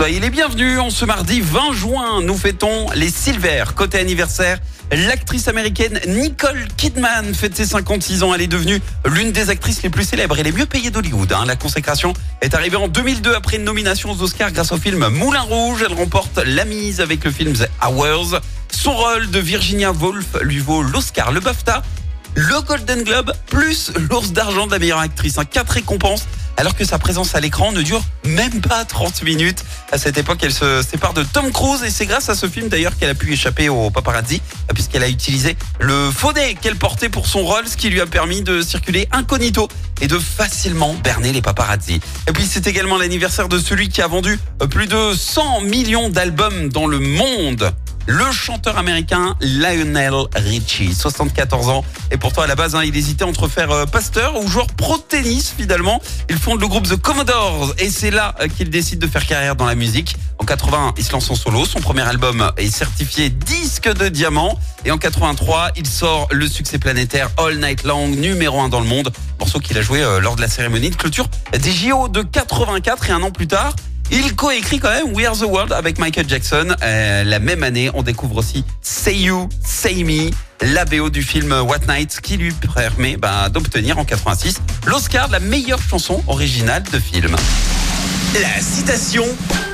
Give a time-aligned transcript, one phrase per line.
[0.00, 0.78] Soyez les bienvenus.
[0.78, 3.64] En ce mardi 20 juin, nous fêtons les Silver.
[3.76, 4.58] Côté anniversaire,
[4.90, 8.34] l'actrice américaine Nicole Kidman fête ses 56 ans.
[8.34, 11.30] Elle est devenue l'une des actrices les plus célèbres et les mieux payées d'Hollywood.
[11.34, 11.44] hein.
[11.44, 15.42] La consécration est arrivée en 2002 après une nomination aux Oscars grâce au film Moulin
[15.42, 15.84] Rouge.
[15.86, 18.40] Elle remporte la mise avec le film The Hours.
[18.72, 21.82] Son rôle de Virginia Woolf lui vaut l'Oscar, le BAFTA,
[22.36, 25.36] le Golden Globe, plus l'ours d'argent de la meilleure actrice.
[25.36, 25.44] Hein.
[25.44, 26.26] Quatre récompenses
[26.56, 29.62] alors que sa présence à l'écran ne dure même pas 30 minutes.
[29.92, 32.68] À cette époque, elle se sépare de Tom Cruise et c'est grâce à ce film
[32.68, 34.40] d'ailleurs qu'elle a pu échapper au paparazzi
[34.74, 38.42] puisqu'elle a utilisé le faux qu'elle portait pour son rôle, ce qui lui a permis
[38.42, 39.68] de circuler incognito
[40.00, 42.00] et de facilement berner les paparazzi.
[42.28, 44.38] Et puis c'est également l'anniversaire de celui qui a vendu
[44.70, 47.72] plus de 100 millions d'albums dans le monde.
[48.12, 51.84] Le chanteur américain Lionel Richie, 74 ans.
[52.10, 54.98] Et pourtant, à la base, hein, il hésitait entre faire euh, pasteur ou joueur pro
[54.98, 56.02] tennis, finalement.
[56.28, 59.54] Il fonde le groupe The Commodores et c'est là euh, qu'il décide de faire carrière
[59.54, 60.16] dans la musique.
[60.38, 61.64] En 80, il se lance en solo.
[61.64, 64.58] Son premier album est certifié disque de diamant.
[64.84, 68.88] Et en 83, il sort le succès planétaire All Night Long, numéro 1 dans le
[68.88, 69.12] monde.
[69.38, 73.08] Morceau qu'il a joué euh, lors de la cérémonie de clôture des JO de 84
[73.08, 73.76] et un an plus tard.
[74.12, 76.74] Il coécrit quand même We Are the World avec Michael Jackson.
[76.82, 80.30] Euh, la même année, on découvre aussi Say You, Say Me,
[80.60, 85.32] la BO du film What Night, qui lui permet bah, d'obtenir en 86 l'Oscar de
[85.32, 87.36] la meilleure chanson originale de film.
[88.34, 89.24] La citation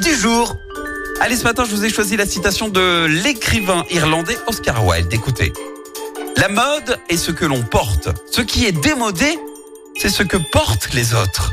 [0.00, 0.56] du jour.
[1.20, 5.12] Allez, ce matin, je vous ai choisi la citation de l'écrivain irlandais Oscar Wilde.
[5.12, 5.52] Écoutez.
[6.36, 8.08] La mode est ce que l'on porte.
[8.30, 9.38] Ce qui est démodé,
[10.00, 11.52] c'est ce que portent les autres.